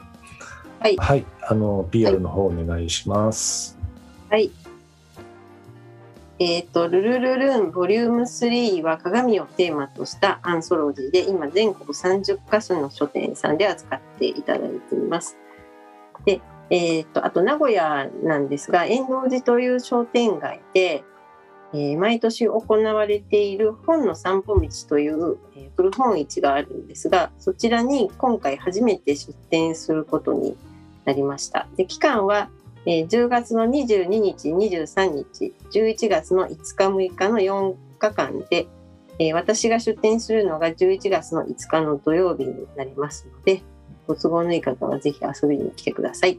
[0.81, 3.79] はい、はい、あの PR の方お願いします。
[4.29, 4.51] はい
[6.47, 15.39] えっ、ー、と、ルルルルンボリューム3は鏡をテーマとしたアンソロジーで、今全国30カ所の書店さんで扱っていただいています。
[16.27, 21.03] で、えっ、ー、と、あと名古屋なんですが、遠藤寺という商店街で、
[21.73, 30.59] えー、毎年行われている本の散歩道という、え、古本市があるんですが、そちらに今回初めて出店することに
[31.07, 31.69] なりました。
[31.77, 32.51] で期間は
[32.87, 38.67] えー、10月の22日、23日、11月の5日、6日の4日間で、
[39.19, 43.63] えー、私が出店するのが11月の5日の土曜日になりますので、
[44.07, 46.39] ご都合のいい方はぜひ遊びに来てください。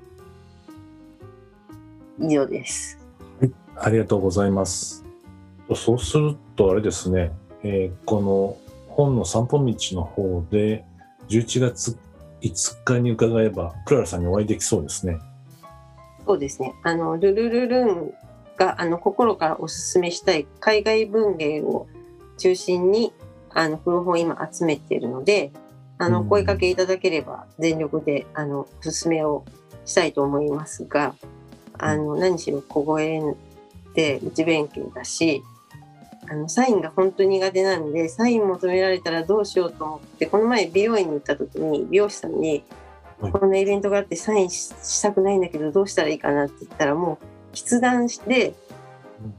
[2.19, 2.99] 以上です。
[3.39, 5.03] はい、ありがとうございます。
[5.73, 7.31] そうするとあれですね、
[7.63, 10.86] えー、この本の散歩道の方で
[11.27, 11.97] 11月
[12.41, 15.17] 5日に伺えばクララさんにお会いできそうですね。
[16.26, 16.74] そうですね。
[16.84, 18.14] あの、ルルルルン
[18.58, 21.88] が、あの、心からおすすめしたい海外文芸を
[22.38, 23.14] 中心に
[23.56, 25.52] あの古本を今集めているので
[25.98, 29.46] あの声かけいただければ全力であのおすすめを
[29.86, 31.16] したいと思いますが
[31.78, 33.22] あの何しろ小声
[33.94, 35.42] で内弁慶だし
[36.30, 42.64] あのサインが本当に苦手なんでサイン求められたらどうしようと思ってこの前美容院に行った時に美容師さんに
[43.19, 48.54] 「こんなイベントがあってサインしたくないんだけどどうしたらいいかな」って言ったらもう筆談して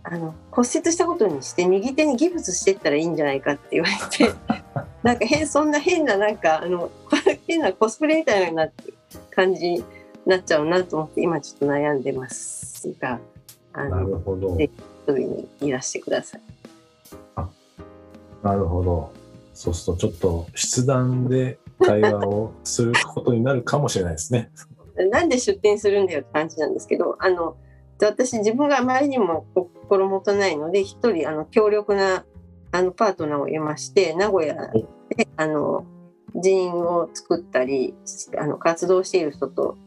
[0.03, 4.33] あの骨折したことにして右手にギプスしてったらいいんじゃないかって言われて
[5.03, 6.91] なんか変そんな変ななんかあの
[7.47, 8.69] 変なコスプレみたいな
[9.31, 9.85] 感じに
[10.25, 13.21] なっちゃうなと思って今ちょっと悩んでますが
[13.73, 14.57] あのなるほど
[15.13, 16.41] にいらしてください。
[18.43, 19.13] なるほど。
[19.55, 24.51] そうするとちょっと筆談で会話をすることになるかもしれないですね。
[25.11, 27.57] なんで出店するんだよって感じなんですけど、あの
[28.01, 32.25] 私自分があまりにも心もとないので一人あの強力な
[32.73, 34.55] あのパートナーを得まして名古屋
[35.17, 35.87] であの
[36.35, 37.95] 人員を作ったり
[38.39, 39.79] あの活動している人と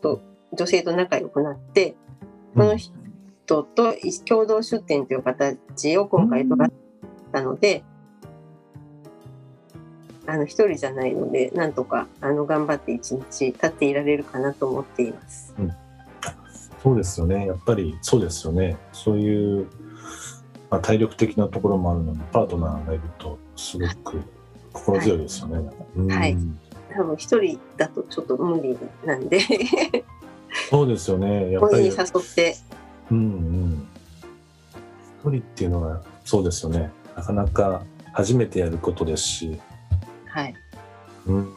[0.00, 1.96] と女性と仲良くなって
[2.54, 2.94] その人
[3.46, 3.94] と
[4.26, 6.72] 共同出店という形を今回取っ
[7.32, 7.84] たので、
[10.26, 15.54] あの一人じゃないのでなんとかあの頑張って一日経っていられるかなと思っています。
[15.58, 15.72] うん。
[16.82, 17.46] そうですよね。
[17.46, 18.76] やっぱりそうですよね。
[18.92, 19.66] そういう、
[20.70, 24.20] まあ、体力的なところもあるのでパートナーがいるとすごく
[24.72, 25.56] 心強いですよね。
[25.56, 26.36] はい、はい、
[26.94, 29.40] 多分一人だとちょっと無理なんで。
[30.70, 31.52] そうですよね。
[31.52, 31.86] やっぱり。
[31.86, 31.94] 誘っ
[32.34, 32.56] て。
[33.10, 33.86] うんうん。
[35.20, 36.90] 一人っていうのはそうですよね。
[37.14, 39.60] なかなか初めてやることですし
[40.36, 40.54] はい、
[41.26, 41.54] うん、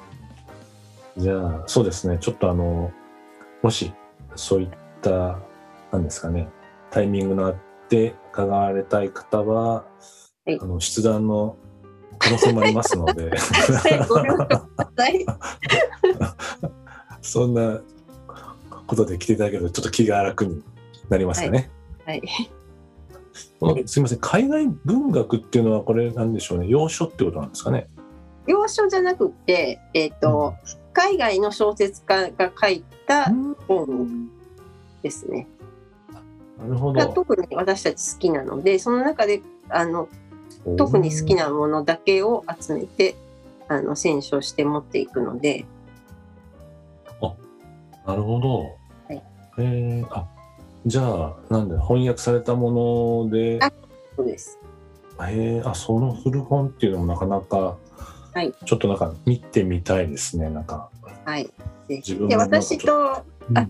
[1.17, 2.17] じゃあそうですね。
[2.19, 2.91] ちょっとあの
[3.61, 3.91] もし
[4.35, 5.39] そういっった
[5.91, 6.49] なんですかね。
[6.91, 7.55] タイミングのあっ
[7.87, 9.85] て伺われたい方は、は
[10.45, 11.57] い、あの出談の
[12.19, 13.31] 可能性もありますので。
[17.21, 17.81] そんな
[18.87, 20.63] ことで来ていただけるとちょっと気が楽に
[21.09, 21.69] なりますかね。
[22.05, 22.21] はい、
[23.61, 24.19] はい、 すみません。
[24.19, 26.67] 海外文学っていうのはこれなんでしょうね。
[26.67, 27.87] 洋書ってことなんですかね
[28.49, 33.31] 洋書じゃなくて、えーと、うん、海外の小説家が書いた
[33.67, 34.27] 本
[35.03, 35.47] ですね。
[36.57, 40.09] なるほど特に私たち好きなのでその中であの
[40.77, 43.15] 特に好きなものだけを集めて
[43.67, 45.65] あの選書して持っていくので。
[47.21, 47.33] あ
[48.07, 48.59] なるほど。
[49.07, 49.23] はい、
[49.59, 50.27] えー、あ
[50.87, 53.59] じゃあなんで翻訳されたもので？
[53.61, 53.71] あ
[54.17, 54.59] そうです。
[55.21, 57.77] えー、あその古本っていうのもなかなか、
[58.33, 60.89] はい、ちょっとなんか見てみたいですねなんか。
[61.25, 61.49] はい。
[61.87, 63.25] で私とあ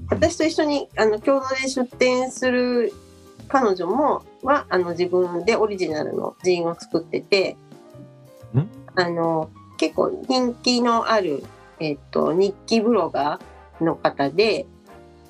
[0.10, 2.91] 私と一緒にあの共同で出店する
[3.48, 7.56] 彼女もはあの自分でオリジナルのジーンを作ってて
[8.95, 11.43] あの結構人気のある、
[11.80, 14.65] えっと、日記ブロガーの方で、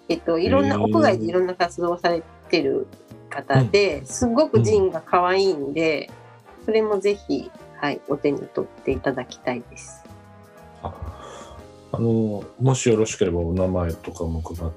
[0.10, 2.88] えっと、いろんな屋外でいろんな活動をされてる
[3.30, 6.10] 方ですごくジーンが可愛いんで、
[6.66, 10.04] それもぜひ、はい、お手に取っていただきたいです。
[10.84, 14.72] あのもしよろしければお名前とかも伺っ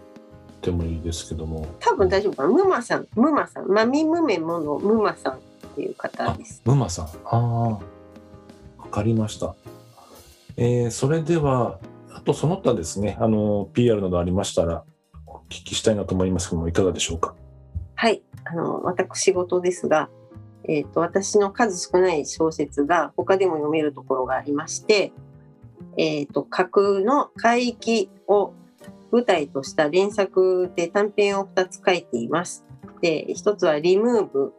[0.63, 1.67] てもいいですけども。
[1.81, 2.49] 多分大丈夫かな。
[2.49, 3.67] ムマさんムマさん。
[3.67, 5.39] マミムメモのムマさんっ
[5.75, 6.63] ていう方です。
[6.65, 7.07] ムマさん。
[7.07, 7.81] ああわ
[8.91, 9.55] かりました。
[10.57, 11.79] えー、それでは
[12.15, 13.17] あとその他ですね。
[13.21, 14.85] あの PR などありましたら
[15.27, 17.35] お聞きしたいなと思いますけどもいかがでしょうか？
[17.95, 20.09] はいあの私事ですが
[20.65, 25.13] えーと私の数少ない小説が他でも読めるところがありまして
[25.97, 28.55] えーと、架空の海域を
[29.11, 32.65] 舞台とした連作で短編を2つ書いています。
[33.03, 34.53] で1つは「リムーブ」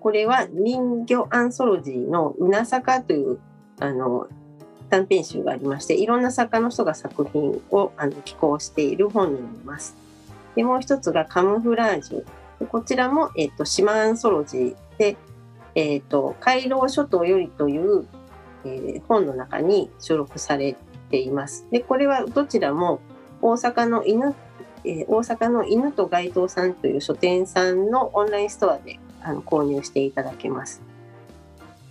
[0.00, 3.38] これは人魚アンソロジーの「うなさか」という
[3.80, 4.28] あの
[4.90, 9.96] 短編集がありましていろんな作家の人が作品をあの寄稿している本になります。
[10.54, 12.24] でもう一つが「カムフラージュ」
[12.68, 15.16] こちらも、えーと、島アンソロジーで、
[15.76, 18.08] えーと、海楼諸島よりという
[18.66, 20.76] えー、本の中に収録され
[21.10, 21.66] ています。
[21.70, 23.00] でこれはどちらも
[23.40, 24.34] 大阪の犬、
[24.84, 30.82] えー、大阪の犬と街頭さんという書店さんのオンラインストアであの購入していただけます。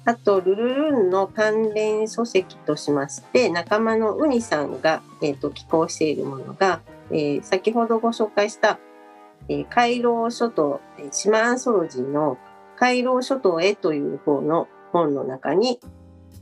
[0.07, 8.77] あと、ルルルンの関連書籍としまして、仲間のウニさんが、えーと、寄稿しているものが、えー、先ほどご紹介した、
[9.49, 12.37] えー、海楼諸島え、島アンソロジーの
[12.75, 15.79] 海楼諸島へという方の本の中に、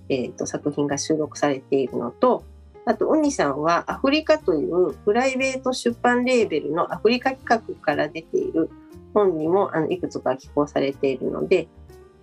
[0.10, 2.44] えーと、作品が収録されているのと
[2.86, 8.70] あとウニさんはアフリカというプライベート出版レーベルのアフリカ企画から出ている
[9.14, 11.68] 本にもあのいくつか寄稿されているので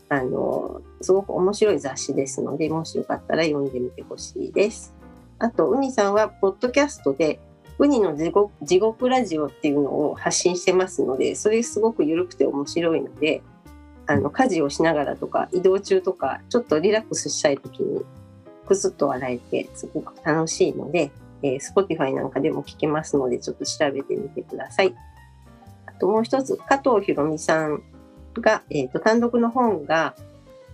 [0.08, 4.92] あのすごく面白い雑誌ですのでもしよかったら読んでみてほしいです。
[5.38, 7.40] あとウニさんはポッドキャストで
[7.78, 13.42] ウニの地獄地獄ラジオっていうのを発信してますのでそれすごく緩くて面白いので
[14.10, 18.00] あの家事をしながらとか移動中とかちょっとリラックスしたい時に
[18.66, 21.12] くすっと笑えてすごく楽しいので、
[21.44, 24.96] えー、Spotify なんかでも聞けますのでちょっと調べてみてください。
[25.86, 27.84] あともう一つ加藤ひろみさん
[28.34, 30.16] が、えーと、単独の本が、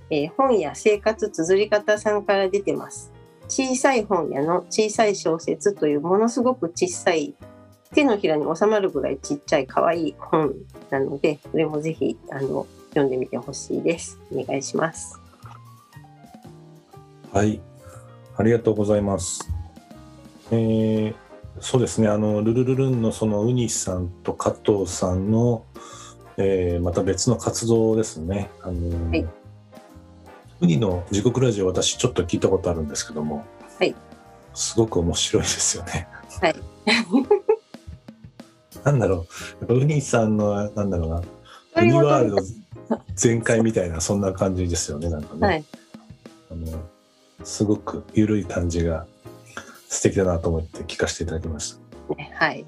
[0.09, 3.13] えー、本や生活綴り方さんから出てます。
[3.49, 7.35] 小さい本屋の小さい小説というものすごく小さい
[7.93, 10.55] 手のひらに収まるぐらいちっちゃい可愛い本
[10.91, 12.67] なのでこれもぜひあの
[12.97, 14.19] 読んでみてほしいです。
[14.33, 15.21] お願いします。
[17.31, 17.61] はい、
[18.39, 19.53] ありがとうございます。
[20.51, 21.15] えー、
[21.61, 25.67] そうですね、あのルルルルンのそのウニさんと加藤さんの、
[26.39, 28.51] えー、また別の活動ですね。
[28.63, 29.27] あの、はい、
[30.63, 33.45] ウニの時刻ラジオ私ちょっと聞いたことあるんですけども、
[33.79, 33.95] はい、
[34.55, 36.09] すごく面白いですよね。
[36.41, 36.57] はい。
[38.85, 39.25] なんだろう、や
[39.65, 41.23] っぱウニさんのなんだろうな、
[41.83, 42.37] ウニワールド
[43.15, 45.47] 全開みたいなそんな感じですよねなんかね。
[45.47, 45.65] はい、
[46.51, 46.67] あの
[47.45, 49.07] すごく緩い感じが
[49.89, 51.77] 素敵だなと思って聞かせていただきまし
[52.09, 52.45] た。
[52.45, 52.67] はい。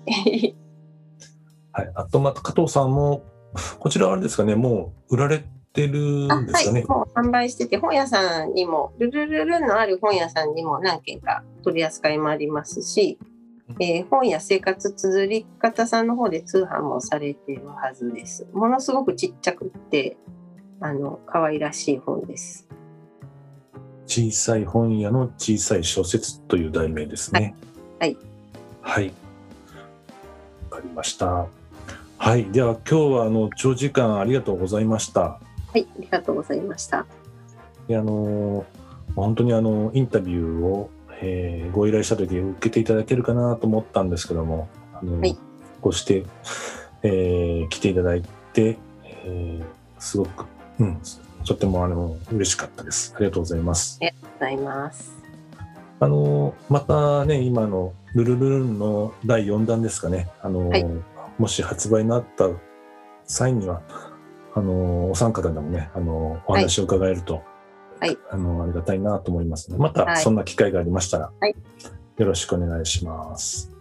[1.73, 1.91] はい。
[1.95, 3.23] あとまた加藤さんも
[3.79, 5.43] こちらはあれですかね、もう売られ
[5.73, 6.81] てるんですかね？
[6.81, 13.19] はい、もう販売してて、本屋さんにも、ルルルルのある本屋さんにも何件か取り扱いもありますし、
[13.81, 18.47] えー、本や生活綴り方さんの方で通販もされてるはずです。
[18.53, 20.17] ものすごくちっちゃくて、
[20.81, 22.67] あの、可愛らしい本です。
[24.07, 27.55] 小さい本屋の小さい小説という題名ですね。
[28.01, 28.17] はい。
[28.81, 29.07] はい。
[30.71, 31.47] わ、かりました。
[32.17, 32.51] はい。
[32.51, 35.21] では今日はあの長時間ありがとうございました。
[35.21, 35.41] は
[35.75, 37.07] い、ありがとうございました。
[37.87, 38.65] であの
[39.15, 40.91] 本当にあのインタビューを
[41.21, 45.37] えー、ご依頼した時受けていただけるかなと思ったんですけどもあの、はい、
[45.81, 46.25] こうして、
[47.03, 49.65] えー、来ていただいて、えー、
[49.99, 50.47] すごく、
[50.79, 51.01] うん、
[51.47, 53.13] とてもあの嬉しかったです。
[53.17, 53.99] ありがとうございます。
[54.01, 55.19] ありがとうございます。
[56.01, 60.29] あのまたね今のルルルルンの第4弾ですかね。
[60.43, 60.87] あの、はい、
[61.39, 62.49] もし発売になった
[63.27, 63.83] 際には
[64.55, 67.43] あのお三方でもねあのお話を伺えると、
[68.01, 71.55] はい、あのありがたいなと思いますのでまたそんな機会がありましたら、はい、
[72.17, 73.73] よろしくお願いします。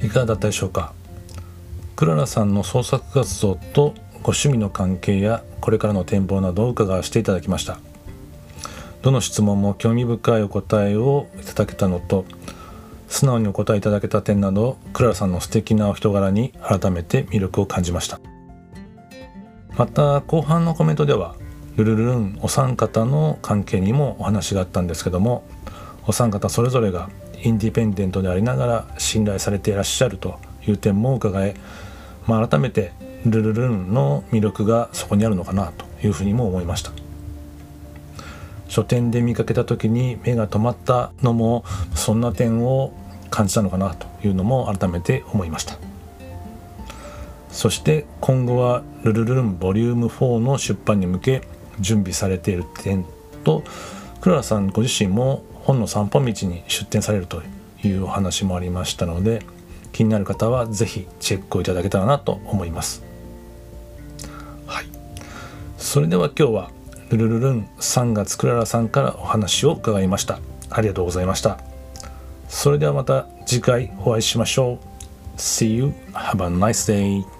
[0.00, 0.94] いかがだったでしょうか？
[1.94, 7.78] クララさんの創作活動とご趣味の関係やこれからの展望などを伺わせていただきました
[9.02, 12.24] どの質問も興味深いお答えをいただけたのと
[13.08, 18.20] 素直にお答えいただけた点などクララさんの素敵なお人柄に改めて魅力を感じました
[19.76, 21.36] また後半のコメントでは
[21.76, 25.44] ルルルンお三方の関係にもお話があったんですけども
[26.06, 27.08] お三方それぞれが
[27.40, 31.54] インディペンデントでありながら信頼されていらっしゃるという点も伺え、
[32.26, 32.92] まあ、改めて
[33.24, 37.07] ルルルンの魅力がそこにあるのかなというふうにも思いました。
[38.68, 41.64] 書店で見かけた時に目が止まったのも
[41.94, 42.92] そんな点を
[43.30, 45.76] 感じたのかなというのも改めて思いました。
[47.50, 51.42] そして今後は「ルルルンボリューム4の出版に向け
[51.80, 53.04] 準備されている点
[53.42, 53.64] と
[54.20, 57.42] クララさんご自身も本の散歩道に出展されると
[57.82, 59.42] いうお話もありましたので
[59.92, 63.02] 気になる方は是非チェックをいただけたらなと思います。
[64.66, 64.86] はい。
[65.76, 66.70] それでは今日は
[67.10, 70.40] ルルルルン3月クララさんからお話を伺いました。
[70.70, 71.58] ありがとうございました。
[72.48, 74.78] それではまた次回お会いしましょう。
[75.38, 75.94] See you.
[76.12, 77.37] Have a nice day.